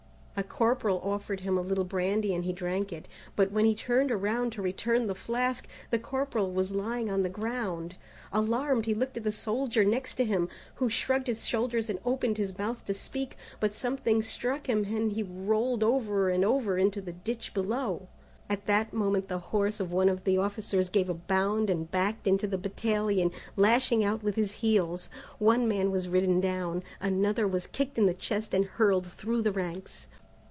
A 0.37 0.43
corporal 0.43 0.99
offered 1.03 1.41
him 1.41 1.55
a 1.55 1.61
little 1.61 1.83
brandy 1.83 2.33
and 2.33 2.43
he 2.43 2.51
drank 2.53 2.91
it, 2.91 3.07
but 3.35 3.51
when 3.51 3.65
he 3.65 3.75
turned 3.75 4.11
around 4.11 4.51
to 4.53 4.61
return 4.61 5.05
the 5.05 5.13
flask, 5.13 5.67
the 5.91 5.99
corporal 5.99 6.51
was 6.51 6.71
lying 6.71 7.11
on 7.11 7.21
the 7.21 7.29
ground. 7.29 7.95
Alarmed, 8.33 8.87
he 8.87 8.95
looked 8.95 9.17
at 9.17 9.23
the 9.23 9.31
soldier 9.31 9.85
next 9.85 10.15
to 10.15 10.25
him, 10.25 10.49
who 10.75 10.89
shrugged 10.89 11.27
his 11.27 11.45
shoulders 11.45 11.91
and 11.91 11.99
opened 12.05 12.39
his 12.39 12.57
mouth 12.57 12.83
to 12.85 12.93
speak, 12.95 13.35
but 13.59 13.75
something 13.75 14.23
struck 14.23 14.67
him 14.67 14.85
and 14.85 15.11
he 15.11 15.21
rolled 15.21 15.83
over 15.83 16.29
and 16.29 16.43
over 16.43 16.75
into 16.75 17.01
the 17.01 17.13
ditch 17.13 17.53
below. 17.53 18.07
At 18.49 18.65
that 18.65 18.93
moment 18.93 19.27
the 19.27 19.37
horse 19.37 19.79
of 19.79 19.91
one 19.91 20.09
of 20.09 20.23
the 20.23 20.39
officers 20.39 20.89
gave 20.89 21.09
a 21.09 21.13
bound 21.13 21.69
and 21.69 21.91
backed 21.91 22.25
into 22.25 22.47
the 22.47 22.57
battalion, 22.57 23.29
lashing 23.55 24.03
out 24.03 24.23
with 24.23 24.37
his 24.37 24.53
heels. 24.53 25.07
One 25.37 25.67
man 25.67 25.91
was 25.91 26.09
ridden 26.09 26.39
down; 26.41 26.81
another 26.99 27.47
was 27.47 27.67
kicked 27.67 27.99
in 27.99 28.07
the 28.07 28.13
chest 28.15 28.55
and 28.55 28.65
hurled 28.65 29.05
through 29.05 29.43
the 29.43 29.51
ranks. 29.51 30.07